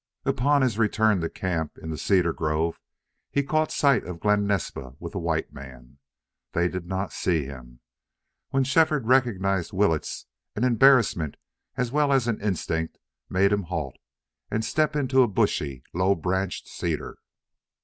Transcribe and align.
Upon 0.25 0.63
his 0.63 0.79
return 0.79 1.19
toward 1.19 1.35
camp, 1.35 1.77
in 1.77 1.91
the 1.91 1.97
cedar 1.99 2.33
grove, 2.33 2.79
he 3.29 3.43
caught 3.43 3.71
sight 3.71 4.03
of 4.03 4.19
Glen 4.19 4.47
Naspa 4.47 4.95
with 4.99 5.13
a 5.13 5.19
white 5.19 5.53
man. 5.53 5.99
They 6.53 6.67
did 6.69 6.87
not 6.87 7.13
see 7.13 7.43
him. 7.45 7.81
When 8.49 8.63
Shefford 8.63 9.05
recognized 9.05 9.73
Willetts 9.73 10.25
an 10.55 10.63
embarrassment 10.63 11.37
as 11.77 11.91
well 11.91 12.11
as 12.11 12.27
an 12.27 12.41
instinct 12.41 12.97
made 13.29 13.51
him 13.53 13.65
halt 13.65 13.97
and 14.49 14.65
step 14.65 14.95
into 14.95 15.21
a 15.21 15.27
bushy, 15.27 15.83
low 15.93 16.15
branched 16.15 16.67
cedar. 16.67 17.19